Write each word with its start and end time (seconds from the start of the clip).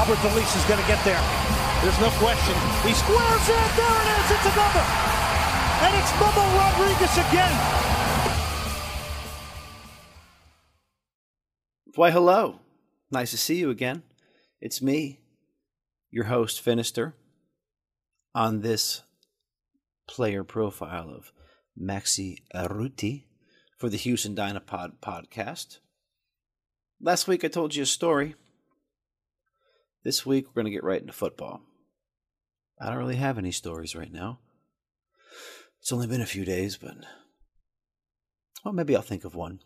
Alberth 0.00 0.24
Elis 0.32 0.56
is 0.56 0.64
going 0.64 0.80
to 0.80 0.88
get 0.88 1.04
there. 1.04 1.20
There's 1.82 2.00
no 2.00 2.08
question. 2.16 2.54
He 2.88 2.94
squares 2.94 3.48
it. 3.48 3.70
There 3.76 3.96
it 4.00 4.08
is. 4.16 4.30
It's 4.32 4.46
a 4.46 4.56
number. 4.56 4.84
And 5.84 5.92
it's 6.00 6.10
Bubba 6.12 6.44
Rodriguez 6.56 7.18
again. 7.28 7.54
Why, 11.96 12.10
hello. 12.10 12.60
Nice 13.10 13.32
to 13.32 13.36
see 13.36 13.56
you 13.56 13.68
again. 13.68 14.02
It's 14.58 14.80
me, 14.80 15.20
your 16.10 16.24
host, 16.24 16.64
Finister, 16.64 17.12
on 18.34 18.62
this 18.62 19.02
player 20.08 20.44
profile 20.44 21.10
of 21.10 21.30
Maxi 21.78 22.38
Urruti 22.54 23.24
for 23.76 23.90
the 23.90 23.98
Houston 23.98 24.34
Dynapod 24.34 24.92
podcast. 25.02 25.80
Last 27.02 27.28
week 27.28 27.44
I 27.44 27.48
told 27.48 27.74
you 27.74 27.82
a 27.82 27.86
story. 27.86 28.34
This 30.02 30.24
week 30.24 30.46
we're 30.46 30.62
going 30.62 30.64
to 30.64 30.70
get 30.70 30.84
right 30.84 31.00
into 31.00 31.12
football. 31.12 31.60
I 32.80 32.86
don't 32.88 32.98
really 32.98 33.16
have 33.16 33.36
any 33.36 33.52
stories 33.52 33.94
right 33.94 34.10
now. 34.10 34.38
It's 35.80 35.92
only 35.92 36.06
been 36.06 36.22
a 36.22 36.26
few 36.26 36.46
days, 36.46 36.78
but 36.78 36.94
well, 38.64 38.72
maybe 38.72 38.96
I'll 38.96 39.02
think 39.02 39.24
of 39.24 39.34
one 39.34 39.60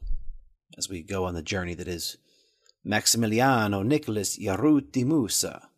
as 0.77 0.89
we 0.89 1.03
go 1.03 1.25
on 1.25 1.35
the 1.35 1.43
journey 1.43 1.75
that 1.75 1.87
is 1.87 2.17
Maximiliano 2.85 3.85
Nicholas 3.85 4.37
Urruti 4.37 5.05
Musa. 5.05 5.69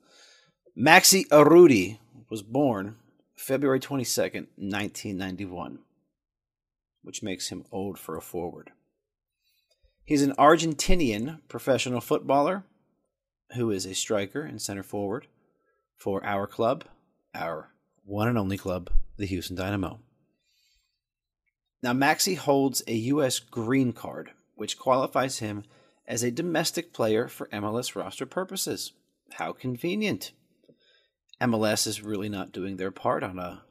Maxi 0.77 1.27
Urruti 1.29 1.99
was 2.31 2.43
born 2.43 2.97
February 3.37 3.79
22nd, 3.79 4.49
1991, 4.57 5.81
which 7.03 7.23
makes 7.23 7.49
him 7.49 7.65
old 7.71 7.99
for 7.99 8.17
a 8.17 8.23
forward. 8.23 8.71
He's 10.05 10.23
an 10.23 10.35
Argentinian 10.39 11.41
professional 11.49 12.01
footballer 12.01 12.65
who 13.55 13.71
is 13.71 13.87
a 13.87 13.95
striker 13.95 14.43
and 14.43 14.61
center 14.61 14.83
forward 14.83 15.27
for 15.97 16.25
our 16.25 16.47
club, 16.47 16.85
our 17.35 17.71
one 18.05 18.29
and 18.29 18.39
only 18.39 18.57
club, 18.57 18.91
the 19.17 19.27
Houston 19.27 19.57
Dynamo. 19.57 20.01
Now, 21.83 21.93
Maxi 21.93 22.37
holds 22.37 22.83
a 22.87 22.95
U.S. 22.95 23.39
green 23.39 23.93
card, 23.93 24.31
which 24.55 24.79
qualifies 24.79 25.39
him 25.39 25.65
as 26.07 26.23
a 26.23 26.31
domestic 26.31 26.93
player 26.93 27.29
for 27.29 27.49
MLS 27.49 27.95
roster 27.95 28.27
purposes. 28.27 28.93
How 29.35 29.53
convenient. 29.53 30.33
MLS 31.41 31.87
is 31.87 32.03
really 32.03 32.29
not 32.29 32.53
doing 32.53 32.77
their 32.77 32.91
part 32.91 33.23
on 33.23 33.39
a 33.39 33.63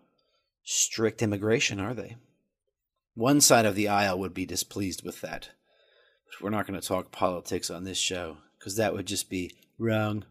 strict 0.64 1.22
immigration, 1.22 1.80
are 1.80 1.94
they? 1.94 2.18
One 3.16 3.42
side 3.42 3.66
of 3.66 3.76
the 3.76 3.88
aisle 3.88 4.20
would 4.20 4.34
be 4.34 4.46
displeased 4.46 5.04
with 5.04 5.22
that. 5.22 5.50
But 6.30 6.44
we're 6.44 6.50
not 6.50 6.68
going 6.68 6.80
to 6.80 6.86
talk 6.86 7.12
politics 7.12 7.70
on 7.70 7.86
this 7.86 7.98
show 7.98 8.38
because 8.66 8.78
that 8.78 8.96
would 8.96 9.06
just 9.06 9.30
be 9.30 9.52
wrong. 9.78 10.26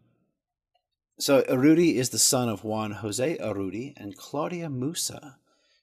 So, 1.21 1.43
Urruti 1.43 1.95
is 1.95 2.11
the 2.11 2.19
son 2.19 2.49
of 2.49 2.65
Juan 2.65 2.91
Jose 2.91 3.39
Urruti 3.39 3.95
and 3.97 4.17
Claudia 4.17 4.69
Musa. 4.69 5.37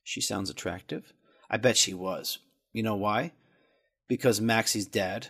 She 0.04 0.20
sounds 0.20 0.50
attractive. 0.50 1.14
I 1.50 1.56
bet 1.56 1.78
she 1.78 1.94
was. 1.94 2.40
You 2.74 2.84
know 2.84 2.98
why? 2.98 3.32
Because 4.10 4.42
Maxi's 4.42 4.86
dad, 4.86 5.28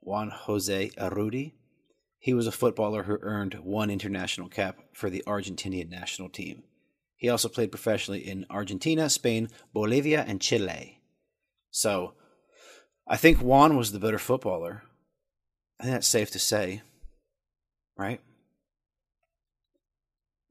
Juan 0.00 0.30
Jose 0.30 0.88
Urruti, 0.96 1.52
he 2.18 2.32
was 2.32 2.46
a 2.46 2.52
footballer 2.52 3.02
who 3.02 3.18
earned 3.20 3.58
one 3.62 3.90
international 3.90 4.48
cap 4.48 4.78
for 4.94 5.10
the 5.10 5.22
Argentinian 5.26 5.90
national 5.90 6.30
team. 6.30 6.62
He 7.16 7.28
also 7.28 7.50
played 7.50 7.70
professionally 7.70 8.26
in 8.26 8.46
Argentina, 8.48 9.10
Spain, 9.10 9.50
Bolivia, 9.74 10.24
and 10.26 10.40
Chile. 10.40 11.02
So, 11.70 12.14
I 13.06 13.18
think 13.18 13.42
Juan 13.42 13.76
was 13.76 13.92
the 13.92 14.00
better 14.00 14.18
footballer. 14.18 14.84
I 15.82 15.84
think 15.84 15.94
that's 15.96 16.06
safe 16.06 16.30
to 16.30 16.38
say, 16.38 16.82
right? 17.98 18.20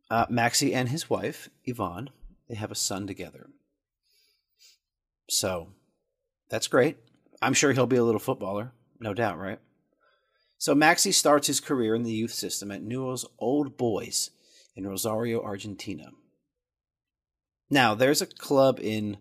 Uh, 0.09 0.25
Maxi 0.25 0.73
and 0.73 0.89
his 0.89 1.09
wife, 1.09 1.47
Yvonne, 1.63 2.09
they 2.49 2.55
have 2.55 2.69
a 2.69 2.75
son 2.75 3.07
together. 3.07 3.47
So, 5.29 5.69
that's 6.49 6.67
great. 6.67 6.97
I'm 7.41 7.53
sure 7.53 7.71
he'll 7.71 7.87
be 7.87 7.95
a 7.95 8.03
little 8.03 8.19
footballer, 8.19 8.73
no 8.99 9.13
doubt, 9.13 9.39
right? 9.39 9.59
So 10.57 10.75
Maxi 10.75 11.13
starts 11.13 11.47
his 11.47 11.61
career 11.61 11.95
in 11.95 12.03
the 12.03 12.11
youth 12.11 12.33
system 12.33 12.69
at 12.69 12.83
Newell's 12.83 13.25
Old 13.39 13.77
Boys 13.77 14.31
in 14.75 14.85
Rosario, 14.85 15.41
Argentina. 15.41 16.11
Now, 17.69 17.95
there's 17.95 18.21
a 18.21 18.25
club 18.27 18.81
in, 18.81 19.15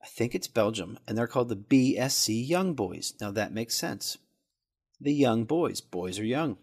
I 0.00 0.06
think 0.06 0.36
it's 0.36 0.46
Belgium, 0.46 0.96
and 1.08 1.18
they're 1.18 1.26
called 1.26 1.48
the 1.48 1.56
BSC 1.56 2.48
Young 2.48 2.74
Boys. 2.74 3.14
Now, 3.20 3.32
that 3.32 3.52
makes 3.52 3.74
sense. 3.74 4.16
The 5.00 5.12
Young 5.12 5.44
Boys. 5.44 5.80
Boys 5.80 6.18
are 6.18 6.24
young. 6.24 6.56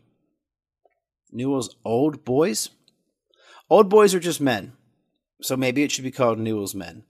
Newell's 1.31 1.75
Old 1.85 2.25
Boys? 2.25 2.69
Old 3.69 3.89
Boys 3.89 4.13
are 4.13 4.19
just 4.19 4.41
men. 4.41 4.73
So 5.41 5.57
maybe 5.57 5.83
it 5.83 5.91
should 5.91 6.03
be 6.03 6.11
called 6.11 6.39
Newell's 6.39 6.75
Men. 6.75 7.03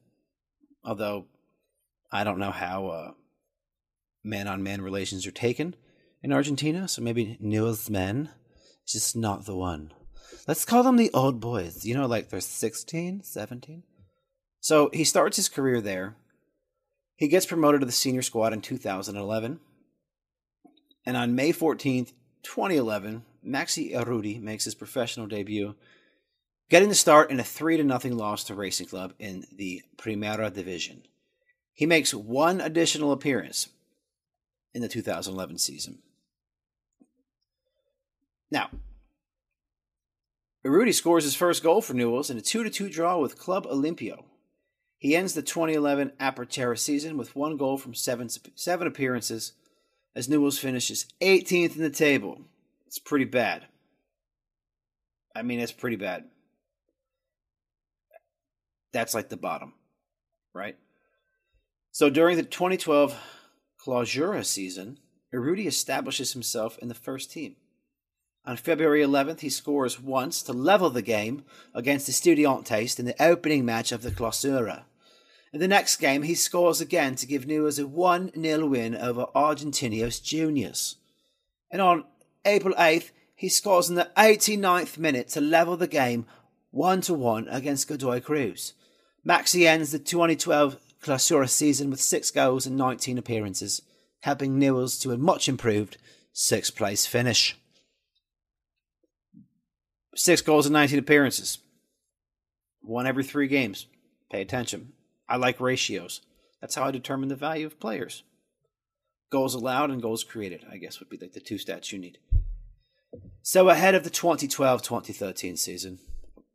Although, 0.84 1.26
I 2.12 2.24
don't 2.24 2.40
know 2.40 2.52
how 2.52 3.16
man 4.24 4.48
on 4.48 4.64
man 4.64 4.82
relations 4.82 5.26
are 5.26 5.32
taken 5.32 5.76
in 6.24 6.32
Argentina, 6.32 6.88
so 6.88 7.02
maybe 7.02 7.38
Newell's 7.40 7.90
men 7.90 8.30
is 8.86 8.94
just 8.94 9.16
not 9.16 9.46
the 9.46 9.56
one. 9.56 9.92
Let's 10.48 10.66
call 10.66 10.84
them 10.84 10.98
the 10.98 11.12
old 11.14 11.40
boys. 11.40 11.86
You 11.86 11.96
know, 11.96 12.06
like 12.06 12.30
they're 12.30 12.40
16, 12.40 13.24
17. 13.24 13.84
So 14.60 14.90
he 14.94 15.04
starts 15.04 15.38
his 15.38 15.50
career 15.50 15.82
there. 15.82 16.16
He 17.16 17.28
gets 17.28 17.46
promoted 17.46 17.82
to 17.82 17.86
the 17.86 17.92
senior 17.92 18.22
squad 18.22 18.54
in 18.54 18.62
2011. 18.62 19.60
And 21.06 21.18
on 21.18 21.36
May 21.36 21.52
14th, 21.52 22.14
2011, 22.44 23.24
Maxi 23.46 23.94
Urruti 23.94 24.42
makes 24.42 24.66
his 24.66 24.76
professional 24.76 25.28
debut, 25.28 25.76
getting 26.70 26.90
the 26.90 26.96
start 26.96 27.32
in 27.32 27.40
a 27.40 27.44
3 27.44 27.78
to 27.78 27.84
nothing 27.84 28.18
loss 28.18 28.44
to 28.46 28.56
Racing 28.56 28.88
Club 28.88 29.14
in 29.20 29.46
the 29.56 29.82
Primera 29.98 30.54
Division. 30.54 31.04
He 31.74 31.86
makes 31.86 32.14
one 32.14 32.62
additional 32.62 33.12
appearance 33.12 33.70
in 34.74 34.82
the 34.82 34.88
2011 34.88 35.58
season. 35.58 36.00
Now, 38.52 38.70
Urruti 40.66 40.94
scores 40.94 41.24
his 41.24 41.36
first 41.36 41.64
goal 41.64 41.82
for 41.82 41.94
Newell's 41.94 42.30
in 42.30 42.38
a 42.38 42.42
2 42.42 42.70
2 42.70 42.90
draw 42.90 43.18
with 43.18 43.40
Club 43.40 43.66
Olimpo. 43.66 44.26
He 44.98 45.16
ends 45.16 45.34
the 45.34 45.42
2011 45.42 46.12
Apertura 46.20 46.78
season 46.78 47.18
with 47.18 47.36
one 47.36 47.58
goal 47.58 47.78
from 47.80 47.96
seven, 47.96 48.30
seven 48.54 48.86
appearances 48.86 49.54
as 50.16 50.30
Newell's 50.30 50.60
finishes 50.60 51.06
18th 51.22 51.76
in 51.76 51.82
the 51.82 51.90
table. 51.90 52.42
It's 52.88 53.00
pretty 53.00 53.26
bad. 53.26 53.66
I 55.36 55.44
mean, 55.44 55.60
it's 55.60 55.72
pretty 55.72 55.96
bad. 55.96 56.26
That's 58.92 59.14
like 59.14 59.30
the 59.30 59.38
bottom, 59.38 59.74
right? 60.54 60.76
So 61.92 62.10
during 62.10 62.38
the 62.38 62.44
2012 62.44 63.16
Clausura 63.80 64.46
season, 64.46 65.00
Urruti 65.34 65.66
establishes 65.66 66.34
himself 66.34 66.78
in 66.80 66.90
the 66.90 66.94
first 66.94 67.32
team. 67.32 67.56
On 68.44 68.58
February 68.58 69.02
11th, 69.02 69.42
he 69.42 69.50
scores 69.50 70.00
once 70.00 70.42
to 70.44 70.52
level 70.52 70.90
the 70.90 71.02
game 71.02 71.46
against 71.74 72.08
the 72.08 72.12
Estudiantes 72.12 73.00
in 73.00 73.06
the 73.06 73.22
opening 73.22 73.64
match 73.64 73.92
of 73.92 74.02
the 74.02 74.12
Clausura. 74.12 74.84
In 75.54 75.60
the 75.60 75.68
next 75.68 75.98
game, 75.98 76.24
he 76.24 76.36
scores 76.36 76.80
again 76.80 77.16
to 77.16 77.26
give 77.26 77.46
Newell's 77.46 77.80
a 77.80 77.86
1 77.86 78.32
0 78.42 78.66
win 78.68 78.96
over 78.96 79.28
Argentinos 79.36 80.24
Juniors. 80.24 80.96
And 81.70 81.82
on 81.82 82.06
April 82.46 82.74
8th, 82.76 83.12
he 83.36 83.50
scores 83.50 83.90
in 83.90 83.96
the 83.96 84.12
89th 84.16 84.98
minute 84.98 85.28
to 85.30 85.42
level 85.42 85.76
the 85.76 85.88
game 85.88 86.26
1 86.72 87.02
1 87.02 87.48
against 87.50 87.88
Godoy 87.88 88.22
Cruz. 88.22 88.74
Maxi 89.28 89.66
ends 89.66 89.92
the 89.92 90.00
2012 90.00 90.78
Clausura 91.02 91.50
season 91.50 91.90
with 91.90 92.00
6 92.00 92.32
goals 92.32 92.66
and 92.66 92.78
19 92.78 93.18
appearances, 93.18 93.82
helping 94.22 94.58
Newell's 94.58 94.98
to 95.00 95.12
a 95.12 95.18
much 95.18 95.50
improved 95.50 95.98
sixth 96.32 96.76
place 96.76 97.06
finish. 97.06 97.58
Six 100.16 100.42
goals 100.42 100.66
and 100.66 100.74
19 100.74 101.00
appearances. 101.00 101.60
One 102.82 103.08
every 103.08 103.24
three 103.24 103.48
games. 103.48 103.88
Pay 104.32 104.42
attention. 104.42 104.94
I 105.32 105.38
like 105.38 105.62
ratios. 105.62 106.20
That's 106.60 106.76
how 106.76 106.84
I 106.84 106.92
determine 106.92 107.30
the 107.30 107.38
value 107.38 107.66
of 107.66 107.80
players. 107.80 108.24
Goals 109.32 109.56
allowed 109.56 109.90
and 109.90 110.02
goals 110.02 110.26
created, 110.26 110.66
I 110.70 110.76
guess, 110.76 111.00
would 111.00 111.10
be 111.10 111.18
like 111.18 111.32
the 111.32 111.40
two 111.40 111.56
stats 111.56 111.94
you 111.94 112.00
need. 112.00 112.18
So, 113.42 113.70
ahead 113.70 113.96
of 113.96 114.04
the 114.04 114.10
2012 114.10 114.82
2013 114.82 115.56
season, 115.56 116.00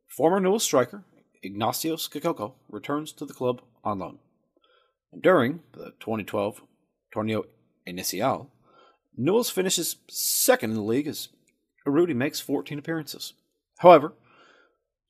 former 0.06 0.40
Newell 0.40 0.58
striker 0.58 1.04
Ignacio 1.42 1.96
Skakoko 1.96 2.52
returns 2.68 3.12
to 3.12 3.24
the 3.24 3.32
club 3.32 3.62
on 3.82 3.98
loan. 3.98 4.18
During 5.18 5.60
the 5.72 5.94
2012 5.98 6.60
Torneo 7.14 7.44
Inicial, 7.88 8.48
Newell's 9.16 9.48
finishes 9.48 9.96
second 10.10 10.72
in 10.72 10.76
the 10.76 10.82
league 10.82 11.06
as 11.06 11.30
Urruti 11.88 12.14
makes 12.14 12.40
14 12.40 12.78
appearances. 12.78 13.32
However, 13.78 14.12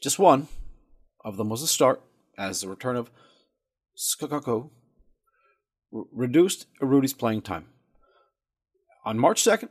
just 0.00 0.20
one 0.20 0.46
of 1.24 1.36
them 1.36 1.48
was 1.48 1.62
a 1.62 1.66
start, 1.66 2.00
as 2.38 2.60
the 2.60 2.68
return 2.68 2.94
of 2.94 3.10
Skakako 3.96 4.70
reduced 5.90 6.66
Urruti's 6.82 7.14
playing 7.14 7.42
time. 7.42 7.66
On 9.04 9.18
March 9.18 9.42
2nd, 9.42 9.68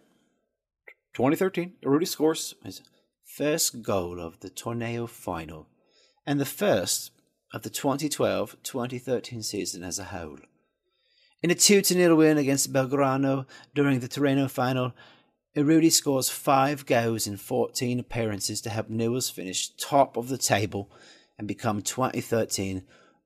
2013, 1.14 1.74
Urruti 1.84 2.08
scores 2.08 2.56
his 2.64 2.82
first 3.24 3.82
goal 3.82 4.20
of 4.20 4.40
the 4.40 4.50
Torneo 4.50 5.08
final 5.08 5.68
and 6.26 6.40
the 6.40 6.46
first 6.46 7.12
of 7.54 7.62
the 7.62 7.70
2012 7.70 8.58
2013 8.64 9.44
season 9.44 9.84
as 9.84 10.00
a 10.00 10.06
whole. 10.06 10.40
In 11.44 11.52
a 11.52 11.56
2 11.56 11.84
0 11.84 12.16
win 12.16 12.38
against 12.38 12.74
Belgrano 12.74 13.46
during 13.74 14.00
the 14.00 14.08
Torneo 14.08 14.50
final, 14.50 14.94
Urruti 15.56 15.92
scores 15.92 16.30
five 16.30 16.86
goals 16.86 17.28
in 17.28 17.38
14 17.38 18.00
appearances 18.00 18.60
to 18.62 18.70
help 18.70 18.90
Newell's 18.90 19.30
finish 19.30 19.70
top 19.76 20.18
of 20.18 20.28
the 20.28 20.38
table 20.38 20.90
and 21.38 21.48
become 21.48 21.82
2013 21.82 22.84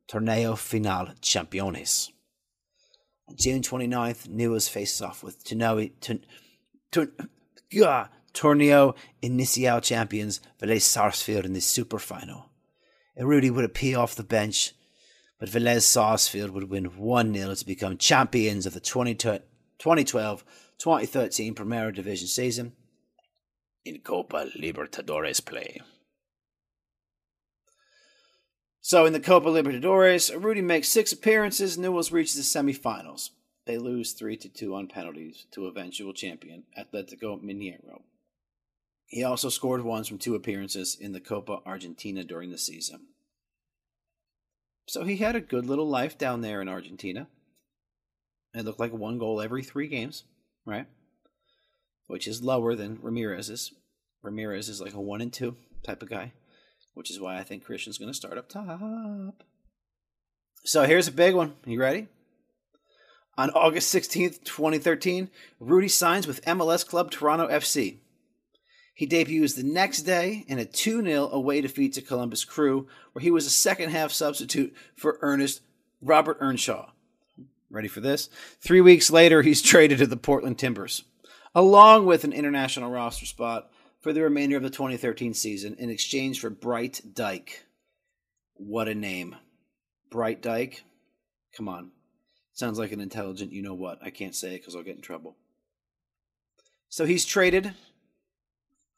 Torneo 0.10 0.58
Final 0.58 1.14
champions. 1.22 2.12
On 3.28 3.36
June 3.36 3.62
29th, 3.62 4.28
Newell's 4.28 4.68
faces 4.68 5.02
off 5.02 5.24
with 5.24 5.44
Torneo, 5.44 5.92
Torneo 8.34 8.96
Inicial 9.22 9.84
champions 9.84 10.42
Velez 10.60 10.82
Sarsfield 10.82 11.46
in 11.46 11.54
the 11.54 11.62
super 11.62 12.00
final. 12.00 12.50
Urruti 13.20 13.52
would 13.52 13.66
appear 13.66 14.00
off 14.00 14.16
the 14.16 14.24
bench, 14.24 14.74
but 15.40 15.50
Velez 15.50 15.84
Sarsfield 15.84 16.52
would 16.52 16.72
win 16.72 16.86
1 16.86 17.34
0 17.34 17.54
to 17.54 17.66
become 17.66 17.98
champions 17.98 18.66
of 18.66 18.74
the 18.74 18.80
2012 18.80 20.44
2013 20.80 21.54
Primera 21.54 21.94
Division 21.94 22.28
season 22.28 22.74
in 23.86 24.00
Copa 24.00 24.48
Libertadores 24.58 25.44
play. 25.44 25.82
So 28.81 29.06
in 29.06 29.14
the 29.14 29.20
Copa 29.20 29.50
Libertadores, 29.50 30.34
Urruti 30.34 30.64
makes 30.64 30.90
six 30.90 31.12
appearances. 31.12 31.78
Newell's 31.78 32.12
reaches 32.12 32.36
the 32.36 32.42
semifinals. 32.42 33.30
They 33.66 33.78
lose 33.78 34.14
3 34.14 34.38
to 34.38 34.50
2 34.50 34.74
on 34.74 34.88
penalties 34.88 35.46
to 35.52 35.68
eventual 35.68 36.14
champion 36.14 36.64
Atletico 36.78 37.40
Mineiro. 37.44 38.02
He 39.06 39.24
also 39.24 39.50
scored 39.50 39.84
once 39.84 40.08
from 40.08 40.18
two 40.18 40.36
appearances 40.36 40.98
in 41.00 41.12
the 41.14 41.20
Copa 41.20 41.60
Argentina 41.66 42.24
during 42.24 42.52
the 42.52 42.58
season. 42.58 43.08
So 44.88 45.04
he 45.04 45.18
had 45.18 45.36
a 45.36 45.42
good 45.42 45.66
little 45.66 45.88
life 45.88 46.18
down 46.18 46.42
there 46.42 46.62
in 46.62 46.70
Argentina. 46.70 47.28
It 48.54 48.66
looked 48.66 48.80
like 48.80 48.94
one 48.94 49.20
goal 49.20 49.42
every 49.42 49.64
three 49.64 49.88
games 49.88 50.24
right? 50.70 50.86
Which 52.08 52.28
is 52.28 52.44
lower 52.44 52.76
than 52.76 53.00
Ramirez's. 53.02 53.74
Ramirez 54.22 54.70
is 54.70 54.81
like 54.81 54.94
a 54.94 55.02
one 55.02 55.22
and 55.22 55.31
two 55.31 55.56
type 55.84 56.02
of 56.02 56.10
guy, 56.10 56.34
which 56.94 57.12
is 57.12 57.20
why 57.20 57.38
I 57.38 57.44
think 57.44 57.64
Christian's 57.64 57.98
going 57.98 58.12
to 58.12 58.18
start 58.18 58.38
up 58.38 58.50
top. 58.50 59.44
So 60.64 60.84
here's 60.84 61.08
a 61.08 61.12
big 61.12 61.36
one. 61.36 61.54
You 61.66 61.80
ready? 61.80 62.08
On 63.38 63.50
August 63.52 63.94
16th, 63.96 64.44
2013, 64.44 65.30
Rudy 65.60 65.88
signs 65.88 66.28
with 66.28 66.44
MLS 66.44 66.86
club 66.86 67.10
Toronto 67.10 67.48
FC. 67.48 68.00
He 68.94 69.06
debuts 69.06 69.54
the 69.54 69.64
next 69.64 70.02
day 70.02 70.44
in 70.50 70.60
a 70.60 70.66
2 70.66 71.02
0 71.02 71.30
away 71.30 71.62
defeat 71.62 71.94
to 71.94 72.02
Columbus 72.02 72.44
Crew, 72.44 72.88
where 73.14 73.24
he 73.24 73.32
was 73.32 73.46
a 73.46 73.50
second 73.50 73.92
half 73.92 74.12
substitute 74.12 74.76
for 74.98 75.18
Ernest 75.22 75.62
Robert 76.02 76.38
Earnshaw. 76.42 76.90
Ready 77.70 77.88
for 77.88 78.02
this? 78.02 78.30
Three 78.60 78.82
weeks 78.82 79.10
later, 79.10 79.42
he's 79.42 79.62
traded 79.62 80.00
to 80.00 80.06
the 80.06 80.18
Portland 80.18 80.60
Timbers, 80.60 81.06
along 81.56 82.08
with 82.08 82.26
an 82.26 82.34
international 82.34 82.92
roster 82.92 83.26
spot 83.26 83.72
for 84.01 84.13
the 84.13 84.22
remainder 84.22 84.57
of 84.57 84.63
the 84.63 84.69
2013 84.69 85.34
season 85.34 85.75
in 85.78 85.90
exchange 85.90 86.40
for 86.40 86.50
Bright 86.50 87.01
Dike. 87.13 87.66
What 88.56 88.88
a 88.88 88.96
name. 88.96 89.36
Bright 90.10 90.42
Dike? 90.42 90.84
Come 91.56 91.68
on. 91.68 91.92
Sounds 92.54 92.80
like 92.80 92.92
an 92.92 93.01
intelligent 93.01 93.54
you 93.54 93.62
know 93.62 93.74
what. 93.74 94.00
I 94.01 94.10
can't 94.10 94.36
say 94.36 94.56
it 94.56 94.60
because 94.60 94.75
I'll 94.75 94.84
get 94.84 94.96
in 94.96 95.01
trouble. 95.01 95.36
So 96.90 97.06
he's 97.06 97.25
traded 97.25 97.74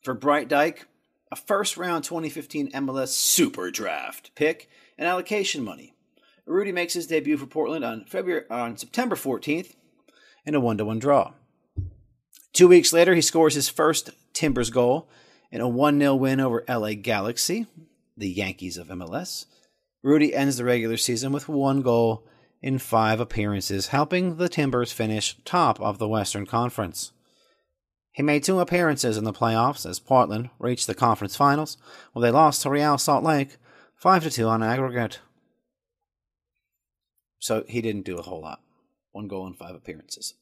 for 0.01 0.13
Bright 0.13 0.47
Dike, 0.47 0.87
a 1.31 1.35
first 1.35 1.77
round 1.77 2.03
2015 2.03 2.71
MLS 2.71 3.09
Super 3.09 3.69
Draft 3.69 4.33
pick, 4.35 4.69
and 4.97 5.07
allocation 5.07 5.63
money. 5.63 5.93
Rudy 6.45 6.71
makes 6.71 6.93
his 6.93 7.07
debut 7.07 7.37
for 7.37 7.45
Portland 7.45 7.85
on 7.85 8.05
February 8.05 8.45
on 8.49 8.77
September 8.77 9.15
14th 9.15 9.75
in 10.45 10.55
a 10.55 10.59
one-to-one 10.59 10.99
draw. 10.99 11.33
Two 12.53 12.67
weeks 12.67 12.91
later, 12.91 13.15
he 13.15 13.21
scores 13.21 13.55
his 13.55 13.69
first 13.69 14.09
Timbers 14.33 14.69
goal 14.69 15.09
in 15.51 15.61
a 15.61 15.69
1-0 15.69 16.19
win 16.19 16.39
over 16.39 16.63
LA 16.67 16.93
Galaxy, 16.93 17.65
the 18.17 18.29
Yankees 18.29 18.77
of 18.77 18.87
MLS. 18.87 19.45
Rudy 20.03 20.33
ends 20.33 20.57
the 20.57 20.65
regular 20.65 20.97
season 20.97 21.31
with 21.31 21.47
one 21.47 21.81
goal 21.81 22.27
in 22.61 22.77
five 22.77 23.19
appearances, 23.19 23.87
helping 23.87 24.37
the 24.37 24.49
Timbers 24.49 24.91
finish 24.91 25.35
top 25.45 25.79
of 25.79 25.97
the 25.97 26.07
Western 26.07 26.45
Conference. 26.45 27.11
He 28.11 28.23
made 28.23 28.43
two 28.43 28.59
appearances 28.59 29.17
in 29.17 29.23
the 29.23 29.33
playoffs 29.33 29.85
as 29.85 29.99
Portland 29.99 30.49
reached 30.59 30.87
the 30.87 30.93
conference 30.93 31.35
finals, 31.35 31.77
where 32.11 32.21
they 32.21 32.31
lost 32.31 32.61
to 32.63 32.69
Real 32.69 32.97
Salt 32.97 33.23
Lake 33.23 33.57
5 33.95 34.29
2 34.29 34.47
on 34.47 34.61
aggregate. 34.61 35.19
So 37.39 37.63
he 37.67 37.81
didn't 37.81 38.05
do 38.05 38.17
a 38.17 38.21
whole 38.21 38.41
lot. 38.41 38.61
One 39.11 39.27
goal 39.27 39.47
in 39.47 39.53
five 39.53 39.75
appearances. 39.75 40.35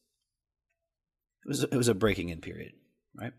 It 1.44 1.48
was 1.48 1.62
it 1.62 1.76
was 1.76 1.88
a 1.88 1.94
breaking 1.94 2.28
in 2.28 2.40
period, 2.40 2.72
right? 3.14 3.32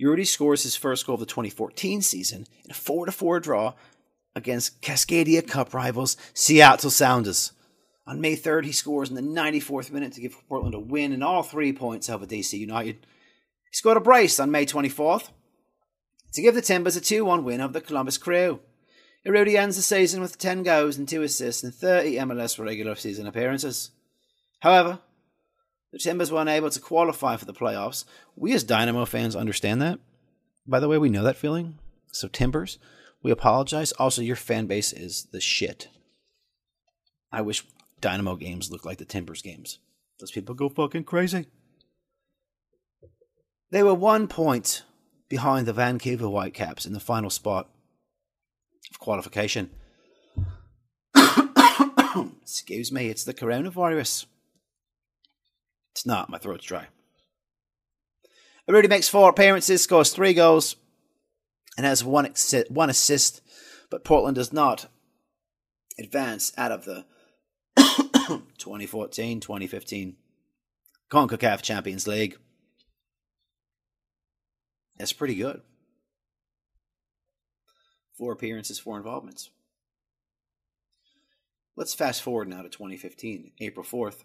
Urruti 0.00 0.26
scores 0.26 0.62
his 0.62 0.76
first 0.76 1.06
goal 1.06 1.14
of 1.14 1.20
the 1.20 1.26
2014 1.26 2.02
season 2.02 2.46
in 2.64 2.70
a 2.70 2.74
4 2.74 3.06
4 3.06 3.40
draw 3.40 3.74
against 4.34 4.80
Cascadia 4.82 5.46
Cup 5.46 5.74
rivals 5.74 6.16
Seattle 6.34 6.90
Sounders. 6.90 7.52
On 8.06 8.20
May 8.20 8.36
3rd, 8.36 8.64
he 8.64 8.72
scores 8.72 9.10
in 9.10 9.14
the 9.14 9.22
94th 9.22 9.92
minute 9.92 10.12
to 10.14 10.20
give 10.20 10.36
Portland 10.48 10.74
a 10.74 10.80
win 10.80 11.12
and 11.12 11.22
all 11.22 11.44
three 11.44 11.72
points 11.72 12.10
over 12.10 12.26
DC 12.26 12.58
United. 12.58 12.96
He 13.70 13.74
scored 13.76 13.96
a 13.96 14.00
brace 14.00 14.40
on 14.40 14.50
May 14.50 14.66
24th 14.66 15.28
to 16.32 16.42
give 16.42 16.54
the 16.54 16.62
Timbers 16.62 16.96
a 16.96 17.00
2 17.00 17.24
1 17.24 17.44
win 17.44 17.60
over 17.60 17.72
the 17.72 17.80
Columbus 17.80 18.18
Crew. 18.18 18.60
Urruti 19.24 19.54
ends 19.54 19.76
the 19.76 19.82
season 19.82 20.20
with 20.20 20.38
10 20.38 20.64
goals 20.64 20.96
and 20.96 21.08
2 21.08 21.22
assists 21.22 21.62
and 21.62 21.72
30 21.72 22.16
MLS 22.16 22.58
regular 22.58 22.96
season 22.96 23.28
appearances. 23.28 23.92
However, 24.60 24.98
the 25.92 25.98
Timbers 25.98 26.32
were 26.32 26.40
unable 26.40 26.70
to 26.70 26.80
qualify 26.80 27.36
for 27.36 27.44
the 27.44 27.52
playoffs. 27.52 28.04
We 28.34 28.54
as 28.54 28.64
Dynamo 28.64 29.04
fans 29.04 29.36
understand 29.36 29.82
that. 29.82 29.98
By 30.66 30.80
the 30.80 30.88
way, 30.88 30.98
we 30.98 31.10
know 31.10 31.22
that 31.22 31.36
feeling. 31.36 31.78
So, 32.12 32.28
Timbers, 32.28 32.78
we 33.22 33.30
apologize. 33.30 33.92
Also, 33.92 34.22
your 34.22 34.36
fan 34.36 34.66
base 34.66 34.92
is 34.92 35.28
the 35.32 35.40
shit. 35.40 35.88
I 37.30 37.42
wish 37.42 37.64
Dynamo 38.00 38.36
games 38.36 38.70
looked 38.70 38.86
like 38.86 38.98
the 38.98 39.04
Timbers 39.04 39.42
games. 39.42 39.78
Those 40.18 40.30
people 40.30 40.54
go 40.54 40.68
fucking 40.68 41.04
crazy. 41.04 41.46
They 43.70 43.82
were 43.82 43.94
one 43.94 44.28
point 44.28 44.82
behind 45.28 45.66
the 45.66 45.72
Vancouver 45.72 46.26
Whitecaps 46.26 46.86
in 46.86 46.92
the 46.92 47.00
final 47.00 47.30
spot 47.30 47.68
of 48.90 48.98
qualification. 48.98 49.70
Excuse 52.42 52.92
me, 52.92 53.08
it's 53.08 53.24
the 53.24 53.34
coronavirus. 53.34 54.26
It's 55.92 56.06
not, 56.06 56.30
my 56.30 56.38
throat's 56.38 56.64
dry. 56.64 56.88
Rudy 58.66 58.88
makes 58.88 59.08
four 59.08 59.28
appearances, 59.28 59.82
scores 59.82 60.10
three 60.12 60.32
goals, 60.34 60.76
and 61.76 61.84
has 61.84 62.02
one, 62.02 62.32
one 62.68 62.90
assist, 62.90 63.42
but 63.90 64.04
Portland 64.04 64.36
does 64.36 64.52
not 64.52 64.86
advance 65.98 66.52
out 66.56 66.72
of 66.72 66.84
the 66.84 67.04
2014 67.76 69.40
2015 69.40 70.16
CONCACAF 71.10 71.60
Champions 71.60 72.06
League. 72.06 72.38
That's 74.96 75.12
pretty 75.12 75.34
good. 75.34 75.60
Four 78.16 78.32
appearances, 78.32 78.78
four 78.78 78.96
involvements. 78.96 79.50
Let's 81.76 81.94
fast 81.94 82.22
forward 82.22 82.48
now 82.48 82.62
to 82.62 82.68
2015, 82.68 83.52
April 83.60 83.84
4th. 83.84 84.24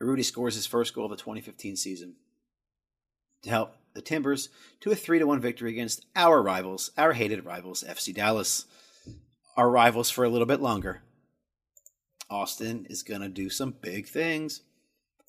Rudy 0.00 0.22
scores 0.22 0.54
his 0.54 0.66
first 0.66 0.94
goal 0.94 1.04
of 1.04 1.10
the 1.10 1.16
2015 1.16 1.76
season 1.76 2.14
to 3.42 3.50
help 3.50 3.74
the 3.94 4.00
Timbers 4.00 4.48
to 4.80 4.90
a 4.90 4.94
3 4.94 5.22
1 5.22 5.40
victory 5.40 5.70
against 5.70 6.06
our 6.16 6.42
rivals, 6.42 6.90
our 6.96 7.12
hated 7.12 7.44
rivals, 7.44 7.84
FC 7.86 8.14
Dallas. 8.14 8.66
Our 9.56 9.70
rivals 9.70 10.08
for 10.08 10.24
a 10.24 10.28
little 10.28 10.46
bit 10.46 10.60
longer. 10.60 11.02
Austin 12.30 12.86
is 12.88 13.02
going 13.02 13.20
to 13.20 13.28
do 13.28 13.50
some 13.50 13.74
big 13.82 14.06
things. 14.06 14.62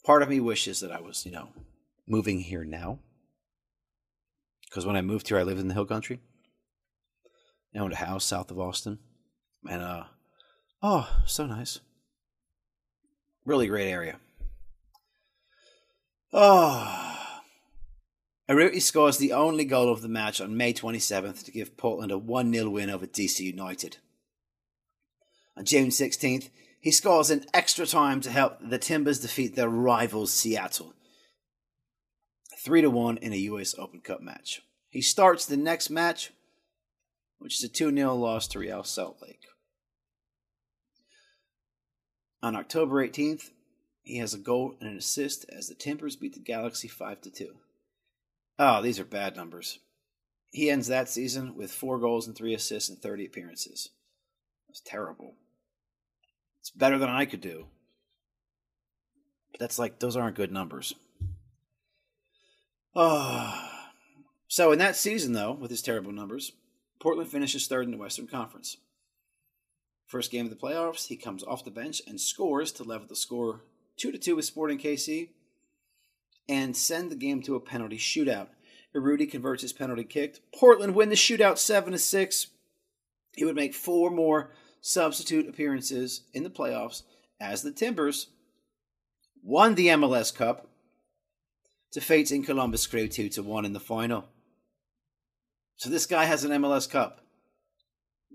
Part 0.05 0.21
of 0.21 0.29
me 0.29 0.39
wishes 0.39 0.79
that 0.79 0.91
I 0.91 1.01
was, 1.01 1.25
you 1.25 1.31
know, 1.31 1.49
moving 2.07 2.39
here 2.39 2.63
now. 2.63 2.99
Because 4.69 4.85
when 4.85 4.95
I 4.95 5.01
moved 5.01 5.27
here, 5.27 5.37
I 5.37 5.43
lived 5.43 5.59
in 5.59 5.67
the 5.67 5.73
hill 5.73 5.85
country. 5.85 6.19
I 7.75 7.79
owned 7.79 7.93
a 7.93 7.97
house 7.97 8.23
south 8.23 8.51
of 8.51 8.59
Austin. 8.59 8.99
And, 9.69 9.81
uh, 9.81 10.03
oh, 10.81 11.09
so 11.25 11.45
nice. 11.45 11.79
Really 13.43 13.67
great 13.67 13.89
area. 13.89 14.19
Ah. 16.33 17.41
Oh. 18.49 18.53
Urruti 18.53 18.81
scores 18.81 19.17
the 19.17 19.33
only 19.33 19.63
goal 19.63 19.91
of 19.91 20.01
the 20.01 20.09
match 20.09 20.41
on 20.41 20.57
May 20.57 20.73
27th 20.73 21.43
to 21.45 21.51
give 21.51 21.77
Portland 21.77 22.11
a 22.11 22.17
1 22.17 22.53
0 22.53 22.69
win 22.69 22.89
over 22.89 23.07
DC 23.07 23.39
United. 23.39 23.97
On 25.55 25.63
June 25.63 25.87
16th, 25.87 26.49
he 26.79 26.91
scores 26.91 27.29
in 27.29 27.45
extra 27.53 27.85
time 27.85 28.19
to 28.21 28.31
help 28.31 28.57
the 28.61 28.77
Timbers 28.77 29.19
defeat 29.19 29.55
their 29.55 29.69
rivals 29.69 30.33
Seattle 30.33 30.93
3 32.63 32.85
1 32.87 33.17
in 33.17 33.33
a 33.33 33.37
US 33.37 33.75
Open 33.77 34.01
Cup 34.01 34.21
match. 34.21 34.61
He 34.89 35.01
starts 35.01 35.45
the 35.45 35.57
next 35.57 35.89
match, 35.89 36.31
which 37.39 37.57
is 37.57 37.63
a 37.63 37.69
2 37.69 37.95
0 37.95 38.15
loss 38.15 38.47
to 38.49 38.59
Real 38.59 38.83
Salt 38.83 39.17
Lake. 39.21 39.45
On 42.43 42.55
October 42.55 43.07
18th, 43.07 43.51
he 44.03 44.17
has 44.17 44.33
a 44.33 44.39
goal 44.39 44.75
and 44.79 44.89
an 44.89 44.97
assist 44.97 45.45
as 45.49 45.67
the 45.67 45.75
Timbers 45.75 46.15
beat 46.15 46.33
the 46.33 46.39
Galaxy 46.39 46.87
5 46.87 47.21
2. 47.21 47.55
Oh, 48.59 48.81
these 48.81 48.99
are 48.99 49.05
bad 49.05 49.35
numbers. 49.35 49.79
He 50.51 50.69
ends 50.69 50.87
that 50.87 51.09
season 51.09 51.55
with 51.55 51.71
four 51.71 51.97
goals 51.97 52.27
and 52.27 52.35
three 52.35 52.53
assists 52.53 52.89
in 52.89 52.97
30 52.97 53.25
appearances. 53.25 53.89
That's 54.67 54.81
terrible. 54.81 55.35
It's 56.59 56.71
better 56.71 56.97
than 56.97 57.09
I 57.09 57.25
could 57.25 57.41
do. 57.41 57.67
But 59.51 59.59
that's 59.59 59.79
like, 59.79 59.99
those 59.99 60.15
aren't 60.15 60.35
good 60.35 60.51
numbers. 60.51 60.93
Oh. 62.95 63.67
So 64.47 64.73
in 64.73 64.79
that 64.79 64.97
season, 64.97 65.31
though, 65.31 65.53
with 65.53 65.71
his 65.71 65.81
terrible 65.81 66.11
numbers, 66.11 66.51
Portland 66.99 67.31
finishes 67.31 67.67
third 67.67 67.85
in 67.85 67.91
the 67.91 67.97
Western 67.97 68.27
Conference. 68.27 68.75
First 70.07 70.29
game 70.29 70.45
of 70.45 70.49
the 70.49 70.57
playoffs, 70.57 71.07
he 71.07 71.15
comes 71.15 71.41
off 71.41 71.63
the 71.63 71.71
bench 71.71 72.01
and 72.05 72.19
scores 72.19 72.73
to 72.73 72.83
level 72.83 73.07
the 73.07 73.15
score 73.15 73.61
2 74.01 74.11
to 74.11 74.17
2 74.17 74.35
with 74.35 74.45
Sporting 74.45 74.79
KC 74.79 75.29
and 76.49 76.75
send 76.75 77.11
the 77.11 77.15
game 77.15 77.41
to 77.43 77.55
a 77.55 77.59
penalty 77.59 77.97
shootout. 77.97 78.47
Urruti 78.95 79.29
converts 79.29 79.61
his 79.61 79.73
penalty 79.73 80.03
kick. 80.03 80.39
Portland 80.57 80.95
win 80.95 81.09
the 81.09 81.15
shootout 81.15 81.59
7 81.59 81.91
to 81.91 81.99
6. 81.99 82.47
He 83.35 83.45
would 83.45 83.55
make 83.55 83.75
four 83.75 84.09
more 84.09 84.51
substitute 84.81 85.47
appearances 85.47 86.23
in 86.33 86.43
the 86.43 86.49
playoffs 86.49 87.03
as 87.39 87.61
the 87.61 87.71
Timbers 87.71 88.27
won 89.43 89.75
the 89.75 89.87
MLS 89.87 90.33
Cup 90.33 90.67
fate 91.99 92.31
in 92.31 92.43
Columbus 92.43 92.87
Crew 92.87 93.07
2 93.07 93.29
to 93.29 93.43
1 93.43 93.65
in 93.65 93.73
the 93.73 93.79
final. 93.79 94.25
So 95.75 95.89
this 95.89 96.05
guy 96.05 96.25
has 96.25 96.43
an 96.43 96.51
MLS 96.51 96.89
Cup. 96.89 97.21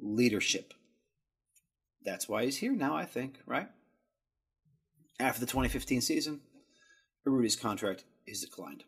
Leadership. 0.01 0.75
That's 2.05 2.29
why 2.29 2.45
he's 2.45 2.59
here 2.59 2.73
now, 2.73 2.95
I 2.95 3.05
think, 3.05 3.41
right? 3.47 3.69
After 5.19 5.41
the 5.41 5.47
2015 5.47 6.01
season, 6.01 6.41
Urruti's 7.27 7.57
contract 7.57 8.05
is 8.27 8.41
declined. 8.41 8.85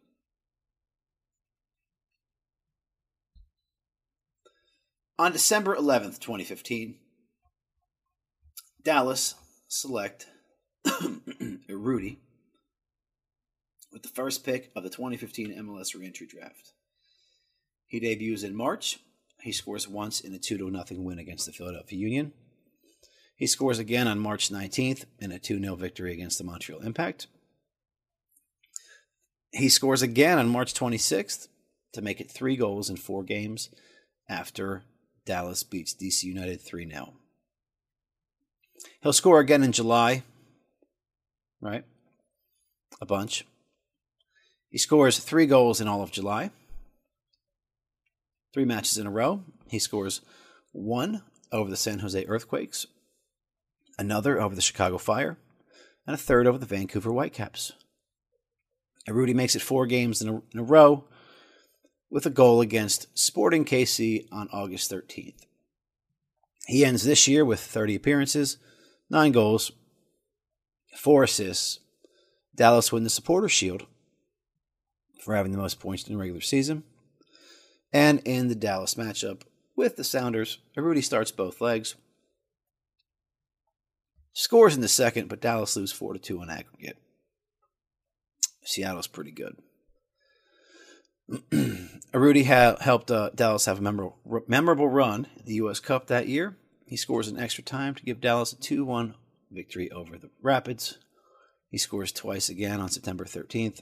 On 5.19 5.33
December 5.33 5.75
11th, 5.75 6.21
2015, 6.21 6.97
Dallas 8.85 9.35
select 9.67 10.27
Rudy 11.69 12.21
with 13.93 14.03
the 14.03 14.09
first 14.09 14.45
pick 14.45 14.71
of 14.77 14.85
the 14.85 14.91
2015 14.91 15.57
MLS 15.59 15.99
reentry 15.99 16.27
draft. 16.27 16.73
He 17.87 17.99
debuts 17.99 18.45
in 18.45 18.55
March. 18.55 19.01
He 19.41 19.51
scores 19.51 19.89
once 19.89 20.21
in 20.21 20.33
a 20.35 20.39
2 20.39 20.57
0 20.59 20.85
win 21.01 21.19
against 21.19 21.47
the 21.47 21.53
Philadelphia 21.53 21.99
Union. 21.99 22.33
He 23.39 23.47
scores 23.47 23.79
again 23.79 24.09
on 24.09 24.19
March 24.19 24.51
19th 24.51 25.05
in 25.21 25.31
a 25.31 25.39
2 25.39 25.61
0 25.61 25.77
victory 25.77 26.13
against 26.13 26.39
the 26.39 26.45
Montreal 26.45 26.81
Impact. 26.81 27.29
He 29.53 29.69
scores 29.69 30.03
again 30.03 30.39
on 30.39 30.49
March 30.49 30.75
26th 30.75 31.47
to 31.93 32.03
make 32.03 32.21
it 32.21 32.31
three 32.31 32.57
goals 32.57 32.91
in 32.91 32.97
four 32.97 33.23
games 33.23 33.71
after 34.29 34.83
Dallas 35.25 35.63
beats 35.63 35.95
DC 35.95 36.25
United 36.25 36.61
3 36.61 36.91
0. 36.91 37.15
He'll 39.03 39.13
score 39.13 39.39
again 39.39 39.63
in 39.63 39.71
July, 39.71 40.25
right? 41.61 41.85
A 43.01 43.07
bunch. 43.07 43.47
He 44.69 44.79
scores 44.79 45.21
three 45.21 45.47
goals 45.47 45.81
in 45.81 45.87
all 45.87 46.03
of 46.03 46.11
July. 46.11 46.51
Three 48.53 48.65
matches 48.65 48.99
in 48.99 49.07
a 49.07 49.11
row. 49.13 49.45
He 49.69 49.79
scores 49.79 50.23
one 50.73 51.23
over 51.53 51.71
the 51.71 51.77
San 51.77 52.01
Jose 52.01 52.25
Earthquakes, 52.27 52.89
another 53.99 54.41
over 54.41 54.55
the 54.55 54.63
Chicago 54.63 54.99
Fire, 54.99 55.39
and 56.07 56.15
a 56.15 56.19
third 56.19 56.47
over 56.47 56.59
the 56.59 56.67
Vancouver 56.67 57.13
Whitecaps. 57.13 57.73
Rudy 59.09 59.35
makes 59.35 59.57
it 59.57 59.63
four 59.63 59.87
games 59.87 60.21
in 60.21 60.29
a, 60.29 60.35
in 60.53 60.61
a 60.61 60.63
row 60.63 61.05
with 62.11 62.27
a 62.27 62.31
goal 62.31 62.61
against 62.61 63.07
Sporting 63.19 63.65
KC 63.65 64.27
on 64.33 64.49
August 64.53 64.91
13th. 64.91 65.47
He 66.67 66.85
ends 66.85 67.05
this 67.05 67.27
year 67.27 67.45
with 67.45 67.61
30 67.61 67.95
appearances, 67.95 68.59
nine 69.09 69.33
goals, 69.33 69.73
four 70.97 71.23
assists. 71.23 71.81
Dallas 72.55 72.93
win 72.93 73.05
the 73.05 73.11
Supporter 73.11 73.49
Shield 73.49 73.87
for 75.23 75.35
having 75.35 75.53
the 75.53 75.59
most 75.59 75.81
points 75.81 76.07
in 76.07 76.13
the 76.13 76.19
regular 76.19 76.41
season. 76.41 76.85
And 77.93 78.21
in 78.25 78.49
the 78.49 78.55
Dallas 78.55 78.95
matchup 78.95 79.43
with 79.77 79.97
the 79.97 80.05
Sounders, 80.05 80.59
Rudy 80.77 81.01
starts 81.01 81.31
both 81.31 81.61
legs. 81.61 81.95
Scores 84.39 84.77
in 84.77 84.83
the 84.83 84.89
second, 84.89 85.29
but 85.29 85.41
Dallas 85.41 85.75
lose 85.75 85.91
4 85.91 86.13
to 86.13 86.21
2 86.21 86.43
on 86.43 86.49
aggregate. 86.49 86.97
Seattle's 88.63 89.09
pretty 89.09 89.33
good. 89.33 89.57
Rudy 92.15 92.45
ha- 92.45 92.77
helped 92.81 93.11
uh, 93.11 93.31
Dallas 93.35 93.65
have 93.65 93.81
a 93.81 93.83
memorable, 93.83 94.45
memorable 94.47 94.89
run 94.89 95.27
in 95.39 95.45
the 95.45 95.55
U.S. 95.55 95.81
Cup 95.81 96.07
that 96.07 96.29
year. 96.29 96.57
He 96.87 96.97
scores 96.97 97.27
an 97.27 97.37
extra 97.37 97.65
time 97.65 97.97
to 97.97 98.05
give 98.05 98.21
Dallas 98.21 98.53
a 98.53 98.61
2 98.61 98.85
1 98.85 99.17
victory 99.51 99.91
over 99.91 100.17
the 100.17 100.31
Rapids. 100.41 100.99
He 101.69 101.77
scores 101.77 102.13
twice 102.13 102.49
again 102.49 102.81
on 102.81 102.91
September 102.91 103.25
13th 103.25 103.81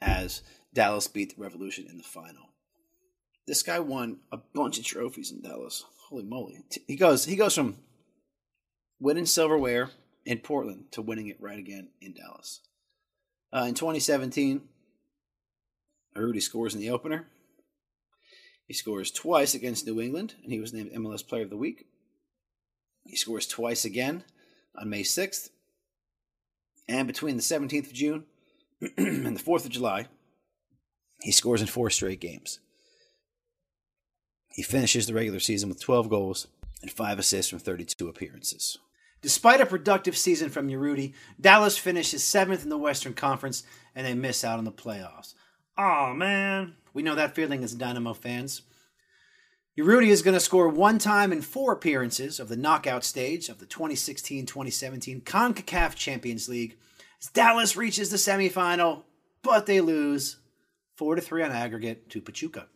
as 0.00 0.42
Dallas 0.72 1.08
beat 1.08 1.34
the 1.34 1.42
Revolution 1.42 1.88
in 1.90 1.98
the 1.98 2.04
final. 2.04 2.50
This 3.48 3.64
guy 3.64 3.80
won 3.80 4.20
a 4.30 4.38
bunch 4.54 4.78
of 4.78 4.84
trophies 4.84 5.32
in 5.32 5.42
Dallas. 5.42 5.84
Holy 6.08 6.22
moly. 6.22 6.62
He 6.86 6.94
goes 6.94 7.24
he 7.24 7.34
goes 7.34 7.56
from 7.56 7.78
winning 9.00 9.26
silverware 9.26 9.90
in 10.24 10.38
Portland 10.38 10.86
to 10.92 11.02
winning 11.02 11.28
it 11.28 11.40
right 11.40 11.58
again 11.58 11.88
in 12.00 12.14
Dallas. 12.14 12.60
Uh, 13.52 13.66
in 13.68 13.74
2017, 13.74 14.62
Rudy 16.14 16.40
scores 16.40 16.74
in 16.74 16.80
the 16.80 16.90
opener. 16.90 17.26
He 18.66 18.74
scores 18.74 19.10
twice 19.10 19.54
against 19.54 19.86
New 19.86 20.00
England, 20.00 20.34
and 20.42 20.52
he 20.52 20.60
was 20.60 20.72
named 20.72 20.92
MLS 20.92 21.26
Player 21.26 21.44
of 21.44 21.50
the 21.50 21.56
Week. 21.56 21.86
He 23.04 23.16
scores 23.16 23.46
twice 23.46 23.84
again 23.84 24.24
on 24.76 24.90
May 24.90 25.02
6th. 25.02 25.50
And 26.88 27.06
between 27.06 27.36
the 27.36 27.42
17th 27.42 27.86
of 27.86 27.92
June 27.92 28.24
and 28.96 29.36
the 29.36 29.42
4th 29.42 29.64
of 29.64 29.70
July, 29.70 30.08
he 31.20 31.32
scores 31.32 31.60
in 31.60 31.66
four 31.66 31.90
straight 31.90 32.20
games. 32.20 32.60
He 34.50 34.62
finishes 34.62 35.06
the 35.06 35.14
regular 35.14 35.40
season 35.40 35.68
with 35.68 35.80
12 35.80 36.08
goals 36.08 36.46
and 36.82 36.90
5 36.90 37.18
assists 37.18 37.50
from 37.50 37.58
32 37.58 38.08
appearances. 38.08 38.78
Despite 39.22 39.60
a 39.60 39.66
productive 39.66 40.16
season 40.16 40.50
from 40.50 40.68
Urruti, 40.68 41.14
Dallas 41.40 41.78
finishes 41.78 42.22
seventh 42.22 42.62
in 42.62 42.68
the 42.68 42.78
Western 42.78 43.14
Conference 43.14 43.64
and 43.94 44.06
they 44.06 44.14
miss 44.14 44.44
out 44.44 44.58
on 44.58 44.64
the 44.64 44.72
playoffs. 44.72 45.34
Oh 45.78 46.12
man, 46.14 46.74
we 46.92 47.02
know 47.02 47.14
that 47.14 47.34
feeling 47.34 47.64
as 47.64 47.74
Dynamo 47.74 48.12
fans. 48.12 48.62
Urruti 49.78 50.08
is 50.08 50.22
going 50.22 50.34
to 50.34 50.40
score 50.40 50.68
one 50.68 50.98
time 50.98 51.32
in 51.32 51.42
four 51.42 51.72
appearances 51.72 52.40
of 52.40 52.48
the 52.48 52.56
knockout 52.56 53.04
stage 53.04 53.48
of 53.48 53.58
the 53.58 53.66
2016 53.66 54.46
2017 54.46 55.20
CONCACAF 55.20 55.94
Champions 55.94 56.48
League 56.48 56.78
as 57.20 57.28
Dallas 57.28 57.76
reaches 57.76 58.10
the 58.10 58.16
semifinal, 58.16 59.02
but 59.42 59.66
they 59.66 59.80
lose 59.80 60.38
4 60.96 61.20
3 61.20 61.42
on 61.42 61.52
aggregate 61.52 62.08
to 62.10 62.20
Pachuca. 62.20 62.68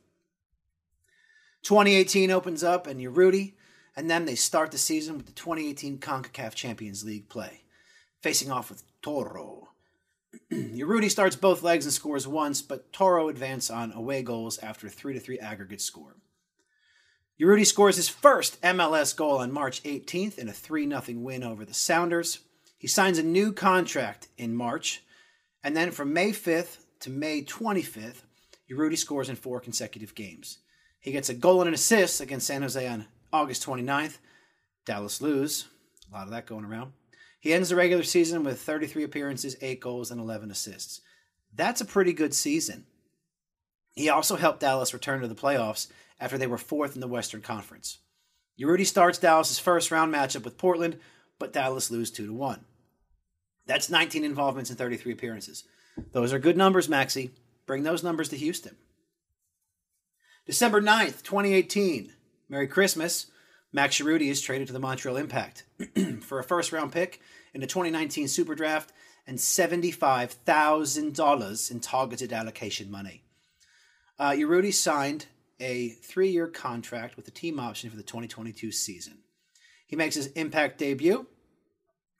2018 1.62 2.30
opens 2.30 2.64
up, 2.64 2.86
and 2.86 3.00
Urruti 3.00 3.54
and 3.96 4.10
then 4.10 4.24
they 4.24 4.34
start 4.34 4.70
the 4.70 4.78
season 4.78 5.16
with 5.16 5.26
the 5.26 5.32
2018 5.32 5.98
CONCACAF 5.98 6.54
Champions 6.54 7.04
League 7.04 7.28
play, 7.28 7.62
facing 8.20 8.50
off 8.50 8.70
with 8.70 8.82
Tauro. 9.02 9.68
Urruti 10.52 11.10
starts 11.10 11.36
both 11.36 11.62
legs 11.62 11.84
and 11.84 11.92
scores 11.92 12.26
once, 12.26 12.62
but 12.62 12.92
Tauro 12.92 13.28
advance 13.28 13.70
on 13.70 13.92
away 13.92 14.22
goals 14.22 14.58
after 14.58 14.86
a 14.86 14.90
3 14.90 15.18
3 15.18 15.38
aggregate 15.38 15.80
score. 15.80 16.16
Urruti 17.40 17.66
scores 17.66 17.96
his 17.96 18.08
first 18.08 18.60
MLS 18.62 19.16
goal 19.16 19.38
on 19.38 19.50
March 19.50 19.82
18th 19.82 20.38
in 20.38 20.48
a 20.48 20.52
3 20.52 20.88
0 20.88 21.02
win 21.20 21.42
over 21.42 21.64
the 21.64 21.74
Sounders. 21.74 22.40
He 22.76 22.86
signs 22.86 23.18
a 23.18 23.22
new 23.22 23.52
contract 23.52 24.28
in 24.38 24.54
March, 24.54 25.02
and 25.64 25.76
then 25.76 25.90
from 25.90 26.12
May 26.12 26.30
5th 26.30 26.78
to 27.00 27.10
May 27.10 27.42
25th, 27.42 28.22
Urruti 28.70 28.96
scores 28.96 29.28
in 29.28 29.36
four 29.36 29.58
consecutive 29.58 30.14
games. 30.14 30.58
He 31.00 31.12
gets 31.12 31.28
a 31.28 31.34
goal 31.34 31.60
and 31.62 31.68
an 31.68 31.74
assist 31.74 32.20
against 32.20 32.46
San 32.46 32.62
Jose 32.62 32.86
on 32.86 33.06
August 33.32 33.64
29th. 33.66 34.18
Dallas 34.84 35.20
lose. 35.20 35.66
A 36.10 36.14
lot 36.14 36.24
of 36.24 36.30
that 36.30 36.46
going 36.46 36.64
around. 36.64 36.92
He 37.38 37.52
ends 37.52 37.70
the 37.70 37.76
regular 37.76 38.02
season 38.02 38.44
with 38.44 38.60
33 38.60 39.04
appearances, 39.04 39.56
8 39.60 39.80
goals, 39.80 40.10
and 40.10 40.20
11 40.20 40.50
assists. 40.50 41.00
That's 41.54 41.80
a 41.80 41.86
pretty 41.86 42.12
good 42.12 42.34
season. 42.34 42.86
He 43.94 44.08
also 44.08 44.36
helped 44.36 44.60
Dallas 44.60 44.92
return 44.94 45.20
to 45.20 45.28
the 45.28 45.34
playoffs 45.34 45.88
after 46.20 46.36
they 46.36 46.46
were 46.46 46.58
fourth 46.58 46.94
in 46.94 47.00
the 47.00 47.08
Western 47.08 47.40
Conference. 47.40 47.98
Urruti 48.60 48.86
starts 48.86 49.18
Dallas's 49.18 49.58
first 49.58 49.90
round 49.90 50.12
matchup 50.12 50.44
with 50.44 50.58
Portland, 50.58 50.98
but 51.38 51.52
Dallas 51.52 51.90
lose 51.90 52.10
2 52.10 52.26
to 52.26 52.32
1. 52.32 52.64
That's 53.66 53.88
19 53.88 54.24
involvements 54.24 54.70
and 54.70 54.78
33 54.78 55.12
appearances. 55.12 55.64
Those 56.12 56.32
are 56.32 56.38
good 56.38 56.56
numbers, 56.56 56.88
Maxi. 56.88 57.30
Bring 57.66 57.82
those 57.82 58.02
numbers 58.02 58.28
to 58.30 58.36
Houston. 58.36 58.76
December 60.44 60.80
9th, 60.82 61.22
2018. 61.22 62.12
Merry 62.50 62.66
Christmas. 62.66 63.28
Max 63.72 64.00
Urruti 64.00 64.28
is 64.28 64.40
traded 64.40 64.66
to 64.66 64.72
the 64.72 64.80
Montreal 64.80 65.16
Impact 65.16 65.64
for 66.22 66.40
a 66.40 66.44
first 66.44 66.72
round 66.72 66.90
pick 66.90 67.20
in 67.54 67.60
the 67.60 67.68
2019 67.68 68.26
Super 68.26 68.56
Draft 68.56 68.92
and 69.24 69.38
$75,000 69.38 71.70
in 71.70 71.80
targeted 71.80 72.32
allocation 72.32 72.90
money. 72.90 73.22
Uh, 74.18 74.34
signed 74.72 75.26
a 75.60 75.90
three 75.90 76.30
year 76.30 76.48
contract 76.48 77.16
with 77.16 77.28
a 77.28 77.30
team 77.30 77.60
option 77.60 77.88
for 77.88 77.96
the 77.96 78.02
2022 78.02 78.72
season. 78.72 79.18
He 79.86 79.94
makes 79.94 80.16
his 80.16 80.26
Impact 80.28 80.78
debut 80.78 81.28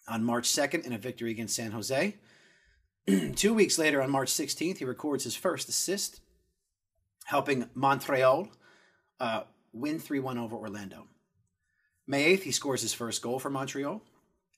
on 0.06 0.22
March 0.22 0.48
2nd 0.48 0.86
in 0.86 0.92
a 0.92 0.98
victory 0.98 1.32
against 1.32 1.56
San 1.56 1.72
Jose. 1.72 2.14
Two 3.34 3.54
weeks 3.54 3.78
later, 3.78 4.00
on 4.00 4.10
March 4.10 4.30
16th, 4.30 4.78
he 4.78 4.84
records 4.84 5.24
his 5.24 5.34
first 5.34 5.68
assist, 5.68 6.20
helping 7.24 7.68
Montreal 7.74 8.48
uh, 9.18 9.42
win 9.72 9.98
3 9.98 10.20
1 10.20 10.38
over 10.38 10.56
Orlando. 10.56 11.06
May 12.06 12.36
8th, 12.36 12.42
he 12.42 12.52
scores 12.52 12.82
his 12.82 12.94
first 12.94 13.22
goal 13.22 13.38
for 13.38 13.50
Montreal 13.50 14.02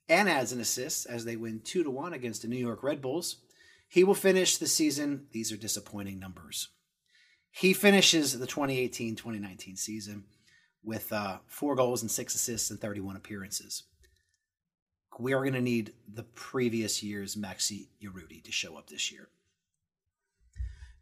and 0.08 0.28
adds 0.28 0.52
an 0.52 0.60
assist 0.60 1.06
as 1.06 1.24
they 1.24 1.36
win 1.36 1.60
2 1.64 1.88
1 1.90 2.12
against 2.12 2.42
the 2.42 2.48
New 2.48 2.56
York 2.56 2.82
Red 2.82 3.00
Bulls. 3.00 3.36
He 3.88 4.04
will 4.04 4.14
finish 4.14 4.56
the 4.56 4.66
season. 4.66 5.26
These 5.32 5.52
are 5.52 5.56
disappointing 5.56 6.18
numbers. 6.18 6.68
He 7.50 7.74
finishes 7.74 8.38
the 8.38 8.46
2018 8.46 9.16
2019 9.16 9.76
season 9.76 10.24
with 10.82 11.12
uh, 11.12 11.38
four 11.46 11.76
goals 11.76 12.02
and 12.02 12.10
six 12.10 12.34
assists 12.34 12.70
and 12.70 12.80
31 12.80 13.16
appearances. 13.16 13.84
We 15.18 15.34
are 15.34 15.42
going 15.42 15.52
to 15.52 15.60
need 15.60 15.92
the 16.12 16.22
previous 16.22 17.02
year's 17.02 17.36
Maxi 17.36 17.88
Urruti 18.02 18.42
to 18.44 18.50
show 18.50 18.76
up 18.76 18.88
this 18.88 19.12
year. 19.12 19.28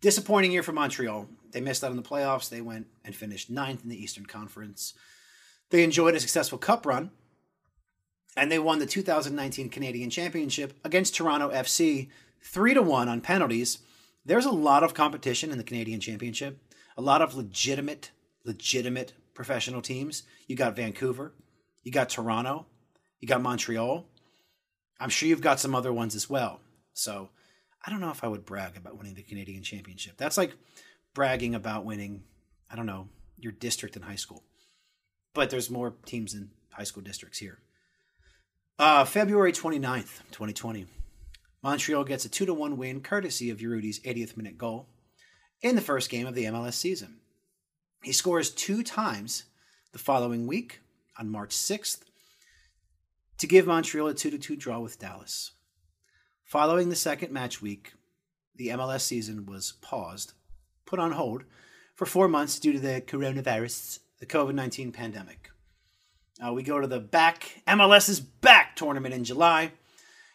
Disappointing 0.00 0.52
year 0.52 0.62
for 0.62 0.72
Montreal. 0.72 1.28
They 1.52 1.60
missed 1.60 1.84
out 1.84 1.90
on 1.90 1.96
the 1.96 2.02
playoffs. 2.02 2.48
They 2.48 2.60
went 2.60 2.86
and 3.04 3.14
finished 3.14 3.50
ninth 3.50 3.82
in 3.82 3.90
the 3.90 4.02
Eastern 4.02 4.26
Conference. 4.26 4.94
They 5.70 5.84
enjoyed 5.84 6.14
a 6.14 6.20
successful 6.20 6.58
cup 6.58 6.86
run, 6.86 7.10
and 8.36 8.50
they 8.50 8.58
won 8.58 8.78
the 8.78 8.86
2019 8.86 9.68
Canadian 9.68 10.10
Championship 10.10 10.74
against 10.84 11.14
Toronto 11.14 11.50
FC 11.50 12.08
3 12.42 12.74
to 12.74 12.82
1 12.82 13.08
on 13.08 13.20
penalties 13.20 13.78
there's 14.24 14.46
a 14.46 14.50
lot 14.50 14.82
of 14.82 14.94
competition 14.94 15.50
in 15.50 15.58
the 15.58 15.64
Canadian 15.64 16.00
Championship, 16.00 16.58
a 16.96 17.02
lot 17.02 17.22
of 17.22 17.34
legitimate, 17.34 18.10
legitimate 18.44 19.12
professional 19.34 19.80
teams. 19.80 20.24
You 20.46 20.56
got 20.56 20.76
Vancouver, 20.76 21.32
you 21.82 21.90
got 21.90 22.10
Toronto, 22.10 22.66
you 23.18 23.28
got 23.28 23.40
Montreal. 23.40 24.06
I'm 25.00 25.08
sure 25.08 25.28
you've 25.28 25.40
got 25.40 25.60
some 25.60 25.74
other 25.74 25.92
ones 25.92 26.14
as 26.14 26.28
well. 26.28 26.60
So 26.92 27.30
I 27.84 27.90
don't 27.90 28.00
know 28.00 28.10
if 28.10 28.22
I 28.22 28.28
would 28.28 28.44
brag 28.44 28.76
about 28.76 28.98
winning 28.98 29.14
the 29.14 29.22
Canadian 29.22 29.62
Championship. 29.62 30.16
That's 30.16 30.36
like 30.36 30.54
bragging 31.14 31.54
about 31.54 31.84
winning, 31.84 32.24
I 32.70 32.76
don't 32.76 32.86
know, 32.86 33.08
your 33.38 33.52
district 33.52 33.96
in 33.96 34.02
high 34.02 34.16
school. 34.16 34.44
But 35.34 35.50
there's 35.50 35.70
more 35.70 35.94
teams 36.04 36.34
in 36.34 36.50
high 36.70 36.84
school 36.84 37.02
districts 37.02 37.38
here. 37.38 37.58
Uh, 38.78 39.04
February 39.04 39.52
29th, 39.52 40.22
2020. 40.30 40.86
Montreal 41.62 42.04
gets 42.04 42.24
a 42.24 42.28
2 42.28 42.46
to 42.46 42.54
1 42.54 42.76
win 42.76 43.00
courtesy 43.00 43.50
of 43.50 43.58
Urruti's 43.58 44.00
80th 44.00 44.36
minute 44.36 44.56
goal 44.56 44.88
in 45.62 45.74
the 45.74 45.82
first 45.82 46.08
game 46.08 46.26
of 46.26 46.34
the 46.34 46.44
MLS 46.44 46.74
season. 46.74 47.18
He 48.02 48.12
scores 48.12 48.50
two 48.50 48.82
times 48.82 49.44
the 49.92 49.98
following 49.98 50.46
week 50.46 50.80
on 51.18 51.28
March 51.28 51.50
6th 51.50 52.00
to 53.38 53.46
give 53.46 53.66
Montreal 53.66 54.08
a 54.08 54.14
2 54.14 54.38
2 54.38 54.56
draw 54.56 54.80
with 54.80 54.98
Dallas. 54.98 55.52
Following 56.50 56.88
the 56.88 56.96
second 56.96 57.30
match 57.32 57.62
week, 57.62 57.92
the 58.56 58.70
MLS 58.70 59.02
season 59.02 59.46
was 59.46 59.74
paused, 59.82 60.32
put 60.84 60.98
on 60.98 61.12
hold 61.12 61.44
for 61.94 62.06
four 62.06 62.26
months 62.26 62.58
due 62.58 62.72
to 62.72 62.80
the 62.80 63.00
coronavirus, 63.00 64.00
the 64.18 64.26
COVID 64.26 64.54
19 64.54 64.90
pandemic. 64.90 65.52
Uh, 66.44 66.52
we 66.52 66.64
go 66.64 66.80
to 66.80 66.88
the 66.88 66.98
back, 66.98 67.62
MLS's 67.68 68.18
back 68.18 68.74
tournament 68.74 69.14
in 69.14 69.22
July. 69.22 69.70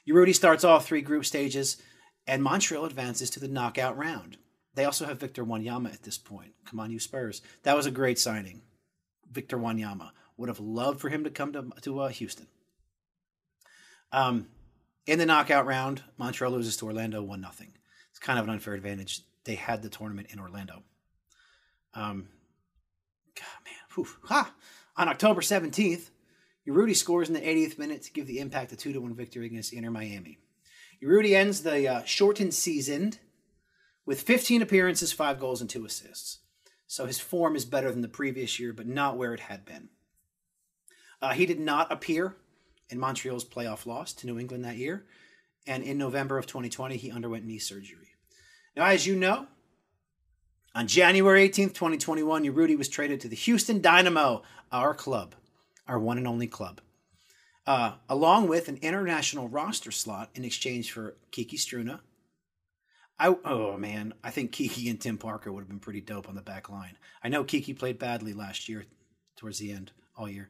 Urruti 0.07 0.33
starts 0.33 0.63
all 0.63 0.79
three 0.79 1.01
group 1.01 1.25
stages, 1.25 1.81
and 2.25 2.41
Montreal 2.41 2.85
advances 2.85 3.29
to 3.31 3.41
the 3.41 3.49
knockout 3.49 3.97
round. 3.97 4.37
They 4.73 4.85
also 4.85 5.07
have 5.07 5.19
Victor 5.19 5.43
Wanyama 5.43 5.91
at 5.91 6.03
this 6.03 6.17
point. 6.17 6.53
Come 6.65 6.79
on, 6.79 6.91
you 6.91 6.99
Spurs. 6.99 7.41
That 7.63 7.75
was 7.75 7.87
a 7.87 7.91
great 7.91 8.19
signing. 8.19 8.61
Victor 9.29 9.57
Wanyama. 9.57 10.11
Would 10.37 10.47
have 10.47 10.61
loved 10.61 11.01
for 11.01 11.09
him 11.09 11.25
to 11.25 11.29
come 11.29 11.51
to, 11.51 11.71
to 11.81 11.99
uh, 11.99 12.07
Houston. 12.07 12.47
Um, 14.13 14.47
in 15.07 15.19
the 15.19 15.25
knockout 15.25 15.65
round, 15.65 16.03
Montreal 16.17 16.51
loses 16.51 16.77
to 16.77 16.85
Orlando 16.85 17.21
1 17.21 17.41
0. 17.41 17.69
It's 18.09 18.19
kind 18.19 18.39
of 18.39 18.45
an 18.45 18.51
unfair 18.51 18.73
advantage. 18.73 19.21
They 19.43 19.55
had 19.55 19.81
the 19.81 19.89
tournament 19.89 20.29
in 20.31 20.39
Orlando. 20.39 20.83
Um, 21.93 22.29
God, 23.35 23.45
man. 23.65 24.05
Ha! 24.23 24.53
On 24.97 25.07
October 25.07 25.41
17th, 25.41 26.09
Urruti 26.67 26.95
scores 26.95 27.27
in 27.27 27.33
the 27.33 27.41
80th 27.41 27.77
minute 27.77 28.01
to 28.03 28.11
give 28.11 28.27
the 28.27 28.39
Impact 28.39 28.71
a 28.71 28.75
2 28.75 28.99
1 28.99 29.13
victory 29.13 29.45
against 29.45 29.73
Inter 29.73 29.91
Miami. 29.91 30.39
Urruti 31.03 31.35
ends 31.35 31.61
the 31.61 31.87
uh, 31.87 32.03
shortened 32.03 32.53
season 32.53 33.13
with 34.05 34.21
15 34.21 34.61
appearances, 34.61 35.11
5 35.11 35.39
goals, 35.39 35.61
and 35.61 35.69
2 35.69 35.85
assists. 35.85 36.39
So 36.87 37.05
his 37.05 37.19
form 37.19 37.55
is 37.55 37.65
better 37.65 37.91
than 37.91 38.01
the 38.01 38.07
previous 38.07 38.59
year, 38.59 38.73
but 38.73 38.87
not 38.87 39.17
where 39.17 39.33
it 39.33 39.41
had 39.41 39.65
been. 39.65 39.89
Uh, 41.21 41.33
he 41.33 41.45
did 41.45 41.59
not 41.59 41.91
appear 41.91 42.35
in 42.89 42.99
Montreal's 42.99 43.45
playoff 43.45 43.85
loss 43.85 44.13
to 44.13 44.27
New 44.27 44.39
England 44.39 44.65
that 44.65 44.77
year, 44.77 45.05
and 45.67 45.83
in 45.83 45.97
November 45.97 46.37
of 46.37 46.45
2020, 46.45 46.97
he 46.97 47.11
underwent 47.11 47.45
knee 47.45 47.59
surgery. 47.59 48.09
Now, 48.75 48.85
as 48.85 49.07
you 49.07 49.15
know, 49.15 49.47
on 50.73 50.87
January 50.87 51.47
18th, 51.47 51.73
2021, 51.73 52.43
Urruti 52.43 52.77
was 52.77 52.89
traded 52.89 53.21
to 53.21 53.27
the 53.27 53.35
Houston 53.35 53.81
Dynamo, 53.81 54.43
our 54.71 54.93
club 54.93 55.35
our 55.87 55.99
one 55.99 56.17
and 56.17 56.27
only 56.27 56.47
club, 56.47 56.81
uh, 57.67 57.93
along 58.09 58.47
with 58.47 58.67
an 58.67 58.77
international 58.81 59.47
roster 59.47 59.91
slot 59.91 60.29
in 60.35 60.43
exchange 60.43 60.91
for 60.91 61.15
Kiki 61.31 61.57
Struna. 61.57 61.99
I 63.17 63.35
oh 63.45 63.77
man, 63.77 64.13
I 64.23 64.31
think 64.31 64.51
Kiki 64.51 64.89
and 64.89 64.99
Tim 64.99 65.17
Parker 65.17 65.51
would 65.51 65.61
have 65.61 65.69
been 65.69 65.79
pretty 65.79 66.01
dope 66.01 66.27
on 66.27 66.35
the 66.35 66.41
back 66.41 66.69
line. 66.69 66.97
I 67.23 67.29
know 67.29 67.43
Kiki 67.43 67.73
played 67.73 67.97
badly 67.97 68.33
last 68.33 68.67
year, 68.67 68.85
towards 69.37 69.59
the 69.59 69.71
end 69.71 69.91
all 70.17 70.29
year, 70.29 70.49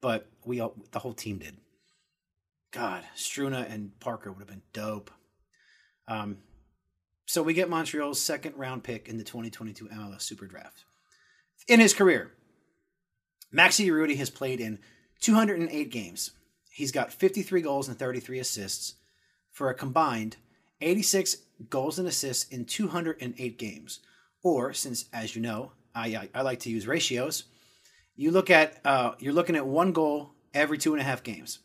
but 0.00 0.26
we 0.44 0.60
all, 0.60 0.74
the 0.92 0.98
whole 0.98 1.12
team 1.12 1.38
did. 1.38 1.56
God, 2.76 3.04
Struna 3.16 3.72
and 3.72 3.98
Parker 4.00 4.30
would 4.30 4.40
have 4.40 4.48
been 4.48 4.60
dope. 4.74 5.10
Um, 6.06 6.36
so 7.24 7.42
we 7.42 7.54
get 7.54 7.70
Montreal's 7.70 8.20
second 8.20 8.54
round 8.58 8.84
pick 8.84 9.08
in 9.08 9.16
the 9.16 9.24
2022 9.24 9.86
MLS 9.86 10.20
Super 10.20 10.46
Draft. 10.46 10.84
In 11.66 11.80
his 11.80 11.94
career, 11.94 12.32
Maxi 13.52 13.86
Urruti 13.86 14.18
has 14.18 14.28
played 14.28 14.60
in 14.60 14.78
208 15.22 15.90
games. 15.90 16.32
He's 16.70 16.92
got 16.92 17.14
53 17.14 17.62
goals 17.62 17.88
and 17.88 17.98
33 17.98 18.40
assists 18.40 18.96
for 19.50 19.70
a 19.70 19.74
combined 19.74 20.36
86 20.82 21.38
goals 21.70 21.98
and 21.98 22.06
assists 22.06 22.44
in 22.52 22.66
208 22.66 23.58
games. 23.58 24.00
Or, 24.42 24.74
since 24.74 25.06
as 25.14 25.34
you 25.34 25.40
know, 25.40 25.72
I, 25.94 26.08
I, 26.08 26.28
I 26.34 26.42
like 26.42 26.60
to 26.60 26.70
use 26.70 26.86
ratios, 26.86 27.44
you 28.16 28.32
look 28.32 28.50
at 28.50 28.78
uh, 28.84 29.12
you're 29.18 29.32
looking 29.32 29.56
at 29.56 29.66
one 29.66 29.92
goal 29.92 30.34
every 30.52 30.76
two 30.76 30.92
and 30.92 31.00
a 31.00 31.04
half 31.04 31.22
games. 31.22 31.60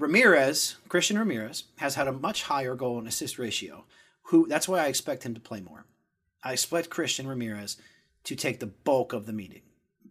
Ramirez, 0.00 0.76
Christian 0.88 1.18
Ramirez, 1.18 1.64
has 1.76 1.94
had 1.94 2.08
a 2.08 2.12
much 2.12 2.44
higher 2.44 2.74
goal 2.74 2.98
and 2.98 3.06
assist 3.06 3.38
ratio. 3.38 3.84
Who 4.24 4.46
that's 4.48 4.66
why 4.66 4.80
I 4.80 4.86
expect 4.86 5.24
him 5.24 5.34
to 5.34 5.40
play 5.40 5.60
more. 5.60 5.84
I 6.42 6.54
expect 6.54 6.88
Christian 6.88 7.26
Ramirez 7.26 7.76
to 8.24 8.34
take 8.34 8.60
the 8.60 8.66
bulk 8.66 9.12
of 9.12 9.26
the 9.26 9.32
meeting 9.34 9.60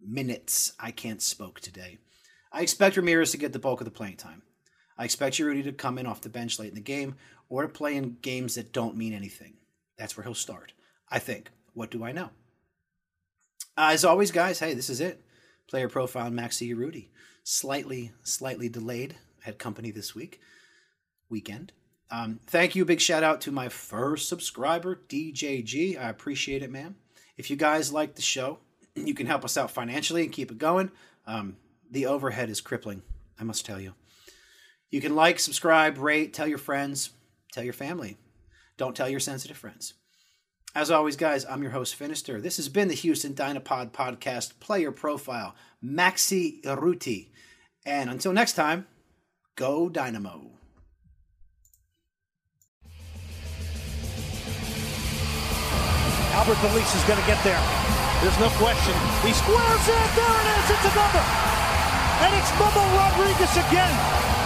minutes 0.00 0.72
I 0.78 0.92
can't 0.92 1.20
spoke 1.20 1.58
today. 1.60 1.98
I 2.52 2.62
expect 2.62 2.96
Ramirez 2.96 3.32
to 3.32 3.36
get 3.36 3.52
the 3.52 3.58
bulk 3.58 3.80
of 3.80 3.84
the 3.84 3.90
playing 3.90 4.16
time. 4.16 4.42
I 4.96 5.04
expect 5.04 5.36
Urruti 5.36 5.64
to 5.64 5.72
come 5.72 5.98
in 5.98 6.06
off 6.06 6.20
the 6.20 6.28
bench 6.28 6.58
late 6.58 6.68
in 6.68 6.74
the 6.76 6.80
game 6.80 7.16
or 7.48 7.62
to 7.62 7.68
play 7.68 7.96
in 7.96 8.16
games 8.22 8.54
that 8.54 8.72
don't 8.72 8.96
mean 8.96 9.12
anything. 9.12 9.54
That's 9.98 10.16
where 10.16 10.24
he'll 10.24 10.34
start. 10.34 10.72
I 11.10 11.18
think. 11.18 11.50
What 11.74 11.90
do 11.90 12.04
I 12.04 12.12
know? 12.12 12.30
Uh, 13.76 13.90
as 13.92 14.04
always, 14.04 14.30
guys, 14.30 14.60
hey, 14.60 14.74
this 14.74 14.88
is 14.88 15.00
it. 15.00 15.22
Player 15.68 15.88
profile 15.88 16.30
Maxi 16.30 16.74
Urruti. 16.74 17.08
Slightly, 17.42 18.12
slightly 18.22 18.68
delayed. 18.68 19.16
Had 19.42 19.58
company 19.58 19.90
this 19.90 20.14
week, 20.14 20.40
weekend. 21.28 21.72
Um, 22.10 22.40
thank 22.46 22.74
you. 22.74 22.84
Big 22.84 23.00
shout 23.00 23.22
out 23.22 23.40
to 23.42 23.52
my 23.52 23.68
first 23.68 24.28
subscriber, 24.28 25.00
DJG. 25.08 25.98
I 25.98 26.08
appreciate 26.08 26.62
it, 26.62 26.70
man. 26.70 26.96
If 27.36 27.50
you 27.50 27.56
guys 27.56 27.92
like 27.92 28.16
the 28.16 28.22
show, 28.22 28.58
you 28.94 29.14
can 29.14 29.26
help 29.26 29.44
us 29.44 29.56
out 29.56 29.70
financially 29.70 30.22
and 30.22 30.32
keep 30.32 30.50
it 30.50 30.58
going. 30.58 30.90
Um, 31.26 31.56
the 31.90 32.06
overhead 32.06 32.50
is 32.50 32.60
crippling, 32.60 33.02
I 33.38 33.44
must 33.44 33.64
tell 33.64 33.80
you. 33.80 33.94
You 34.90 35.00
can 35.00 35.14
like, 35.14 35.38
subscribe, 35.38 35.98
rate, 35.98 36.34
tell 36.34 36.48
your 36.48 36.58
friends, 36.58 37.10
tell 37.52 37.62
your 37.62 37.72
family. 37.72 38.16
Don't 38.76 38.96
tell 38.96 39.08
your 39.08 39.20
sensitive 39.20 39.56
friends. 39.56 39.94
As 40.74 40.90
always, 40.90 41.16
guys, 41.16 41.44
I'm 41.44 41.62
your 41.62 41.72
host, 41.72 41.98
Finister. 41.98 42.40
This 42.40 42.56
has 42.56 42.68
been 42.68 42.88
the 42.88 42.94
Houston 42.94 43.34
Dynapod 43.34 43.90
Podcast 43.90 44.58
Player 44.60 44.92
Profile, 44.92 45.54
Maxi 45.84 46.62
Ruti. 46.62 47.30
And 47.84 48.08
until 48.08 48.32
next 48.32 48.52
time, 48.52 48.86
go 49.60 49.90
Dynamo. 49.90 50.40
Alberth 56.32 56.64
Elis 56.64 56.94
is 56.96 57.04
going 57.04 57.20
to 57.20 57.26
get 57.26 57.36
there. 57.44 57.60
There's 58.22 58.40
no 58.40 58.48
question. 58.56 58.96
He 59.20 59.34
squares 59.34 59.84
it. 59.84 60.08
There 60.16 60.36
it 60.40 60.48
is. 60.56 60.66
It's 60.72 60.86
another. 60.96 61.24
And 62.24 62.32
it's 62.40 62.50
Bubba 62.56 62.84
Rodriguez 62.96 63.52
again. 63.68 64.39